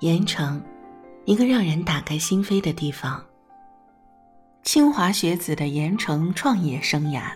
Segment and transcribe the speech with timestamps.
[0.00, 0.62] 盐城，
[1.24, 3.24] 一个让人打开心扉的地方。
[4.62, 7.32] 清华学子的盐城创业生涯。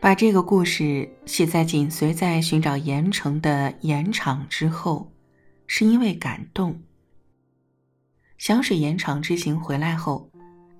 [0.00, 5.08] 把这个故事写在紧随在寻找盐城的盐场之后，
[5.68, 6.76] 是因为感动。
[8.36, 10.28] 小水盐场之行回来后，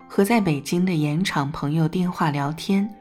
[0.09, 2.93] 和在北京的盐场朋友电话聊天，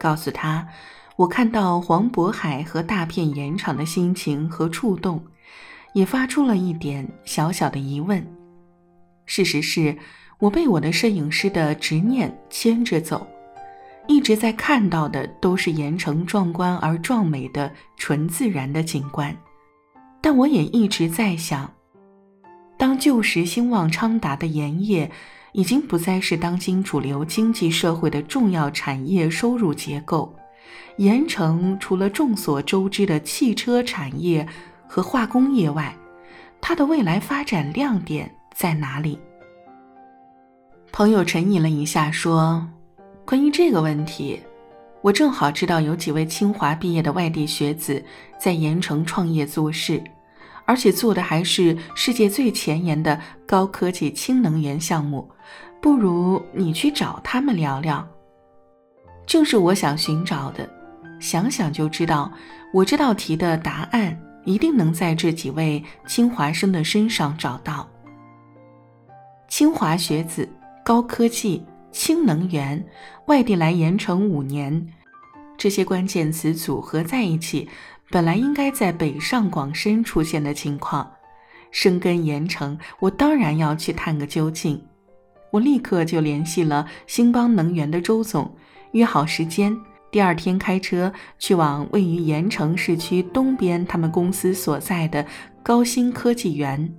[0.00, 0.66] 告诉他，
[1.14, 5.24] 我看到黄渤海和大片盐场的心情和触动，
[5.96, 8.22] 也发出了一点小小的疑问。
[9.24, 9.96] 事实是，
[10.38, 13.26] 我被我的摄影师的执念牵着走。
[14.06, 19.34] 一直在看到的都是盐城壮观而壮美的纯自然的景观，
[20.20, 21.72] 但我也一直在想，
[22.76, 25.10] 当旧时兴旺昌达的盐业
[25.52, 30.36] 已经不再是当今主流经济社会的重要产业收入结构，
[30.98, 34.46] 盐城除了众所周知的汽车产业
[34.88, 35.94] 和化工业外，
[36.60, 39.18] 它的未来发展亮点在哪里？
[40.92, 42.66] 朋友沉吟了一下，说。
[43.24, 44.40] 关于这个问题，
[45.02, 48.02] 我正好知道有几位清华毕业的外地学子
[48.38, 50.00] 在盐城创业做事，
[50.64, 55.28] 而且做的还是世界最前沿的高科技氢能源项目。
[55.82, 58.06] 不如你去找他们聊聊。
[59.26, 60.68] 正是我想寻找的，
[61.20, 62.32] 想想就知道，
[62.72, 67.86] 我这道题的答案一定能在这几位清华生的身上找到。
[69.46, 70.48] 清华学子，
[70.82, 71.62] 高科技。
[71.92, 72.86] 氢能源，
[73.24, 74.86] 外地来盐城五年，
[75.56, 77.66] 这些关键词组合在一起，
[78.10, 81.10] 本来应该在北上广深出现的情况。
[81.70, 84.84] 生根盐城，我当然要去探个究竟。
[85.50, 88.54] 我立刻就联系了兴邦能源的周总，
[88.92, 89.74] 约好时间，
[90.10, 95.24] 第二天开车去往位于盐城市区东边他们公司所在的
[95.62, 96.92] 高新科技园。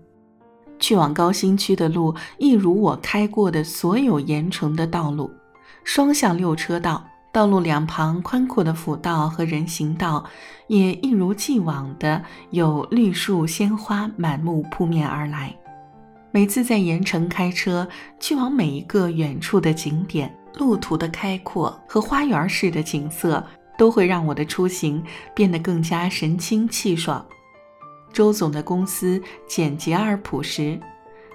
[0.79, 5.31] 去往高新区的路，一如我开过的所有盐城的道路，
[5.83, 10.23] 双向六车道，道路两旁宽阔的辅道和人行道，
[10.67, 15.55] 也一如既往的有绿树鲜花满目扑面而来。
[16.29, 17.87] 每次在盐城开车
[18.19, 23.43] 去往每一个远处的景点，路途的开阔和花园式的景色，
[23.77, 25.03] 都会让我的出行
[25.33, 27.25] 变得更加神清气爽。
[28.11, 30.79] 周总的公司简洁而朴实，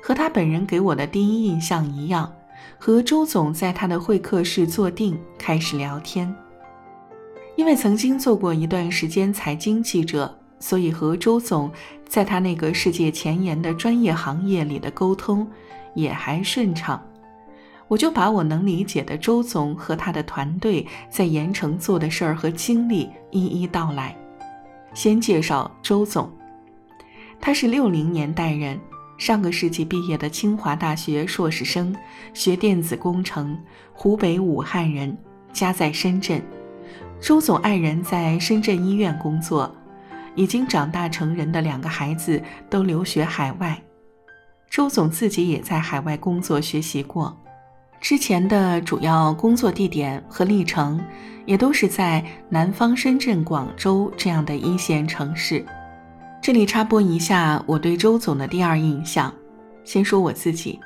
[0.02, 2.30] 和他本人给我的第一印象一样。
[2.78, 6.32] 和周总在他的会客室坐定，开始聊天。
[7.56, 11.70] 因为曾经做过一段时间财经记者，所以和周总
[12.08, 15.46] 在他那个世界前沿的专业行业里的沟通
[15.94, 17.00] 也还顺畅。
[17.92, 24.16] 我就把我能理解的周总和他的团队在盐城做的事儿和经历一一道来。
[24.94, 26.32] 先介绍周总。
[27.38, 28.80] 他是六零年代人，
[29.18, 31.94] 上个世纪毕业的清华大学硕士生，
[32.32, 33.60] 学电子工程，
[33.92, 35.14] 湖北武汉人，
[35.52, 36.42] 家在深圳。
[37.20, 39.70] 周总爱人在深圳医院工作，
[40.34, 43.78] 已经长大成人的两个孩子都留学海外。
[44.70, 47.38] 周总自己也在海外工作学习过，
[48.02, 51.00] 之前的主要工作地点和历程，
[51.46, 55.64] 也都是在南方深圳、广州这样的一线城市。
[56.42, 59.32] 这里插播一下我对周总的第二印象。
[59.84, 60.80] 先说我自己，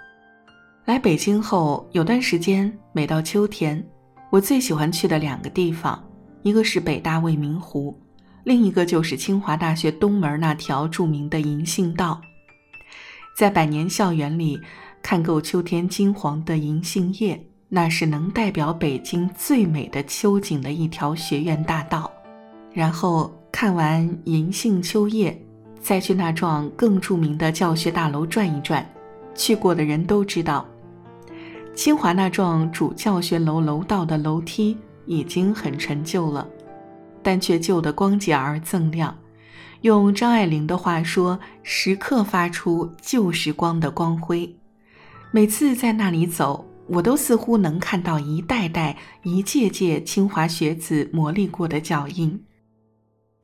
[0.84, 3.82] 来北京后有段时间，每到秋天，
[4.30, 6.02] 我最喜欢去的两个地方，
[6.42, 7.98] 一个是北大未名湖，
[8.44, 12.20] 另一个就是清华大学东门那条著名的银杏道。
[13.34, 14.58] 在百年校园里
[15.08, 22.10] 看够秋天金黄的银杏叶，那是能代表北京最美的秋景的一条学院大道。
[22.72, 25.40] 然后看完银杏秋叶。
[25.80, 28.84] 再去那幢更著名的教学大楼转一转，
[29.36, 30.66] 去过的人都知道，
[31.72, 36.44] 清华那幢主教学楼楼道的楼梯已经很陈旧了，
[37.22, 39.16] 但却旧得光洁而锃亮。
[39.82, 44.52] 用张爱玲的话说，时刻发出旧时光的光辉。
[45.36, 52.42] 每次在那里走，我都似乎能看到一代代、一届届清华学子磨砺过的脚印。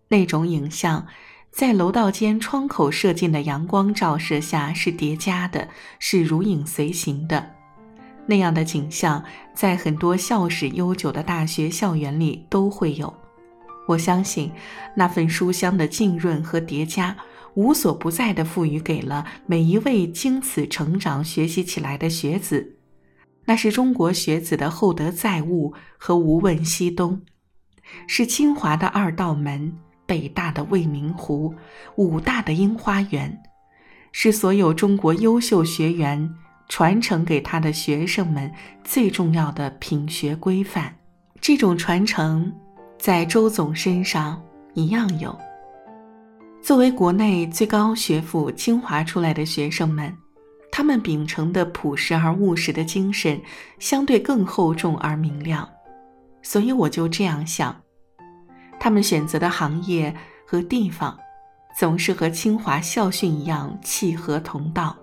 [0.08, 1.06] 那种影像。
[1.50, 5.68] 在楼道间窗口射进的阳光照射下是叠加的，
[5.98, 7.46] 是如影随形的。
[8.24, 9.22] 那样的景象
[9.52, 13.12] 在很多校史悠久的大学校园里都会有。
[13.86, 14.50] 我相信，
[14.96, 17.14] 那份书香的浸润和叠加，
[17.54, 22.76] 无所不在的赋予给了每一位经此成长学习起来的学子。
[23.44, 27.20] 那是中国学子的厚德载物和无问西东，
[28.06, 29.72] 是清华的二道门。
[30.04, 31.54] 北大的未名湖，
[31.96, 33.40] 武大的樱花园，
[34.10, 36.34] 是所有中国优秀学员
[36.68, 38.52] 传承给他的学生们
[38.84, 40.94] 最重要的品学规范。
[41.40, 42.52] 这种传承，
[42.98, 44.42] 在周总身上
[44.74, 45.34] 一样有。
[46.62, 50.16] 作为国内最高学府清华出来的学生们，
[50.70, 53.40] 他们秉承的朴实而务实的精神，
[53.80, 55.68] 相对更厚重而明亮。
[56.40, 57.74] 所以我就这样想，
[58.78, 60.14] 他们选择的行业
[60.46, 61.18] 和地方，
[61.76, 64.96] 总是和清华校训一样契合同道。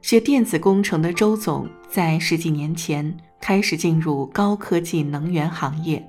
[0.00, 6.08] 学电子工程的周总，在十几年前开始进入高科技能源行业，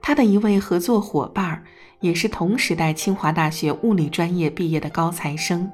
[0.00, 1.62] 他的一位合作伙伴。
[2.02, 5.70] 也是同时代清华大学物理专业毕业的高材生，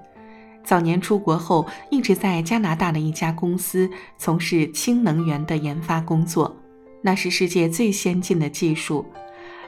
[0.63, 6.55] 早年出国后一直在加拿大的一家公司从事氢能源的研发工作，
[7.01, 9.07] 那是世界最先进的技术。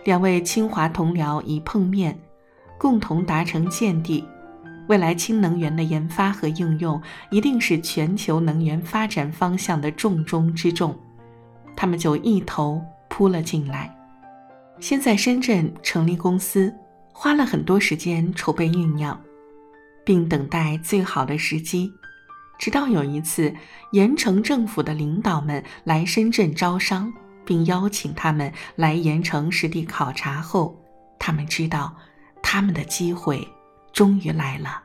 [0.05, 2.15] 两位清华同僚一碰面，
[2.77, 4.23] 共同达成见地：
[4.87, 7.01] 未来氢能源的研发和应用
[7.31, 10.95] 一定是全球能源发展方向的重中之重。
[11.75, 13.97] 他们就一头扑了进来。
[14.81, 16.75] 先在深圳成立公司，
[17.13, 19.21] 花了很多时间筹备酝酿，
[20.05, 21.93] 并等待最好的时机。
[22.59, 23.55] 直到有一次，
[23.93, 27.13] 盐城政府的领导们来深圳招商，
[27.45, 30.83] 并邀请他们来盐城实地考察后，
[31.19, 31.95] 他们知道，
[32.43, 33.47] 他们的机会
[33.93, 34.83] 终于来了。